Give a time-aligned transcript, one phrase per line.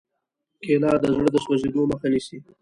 [0.63, 2.37] کېله د زړه د سوځېدو مخه نیسي.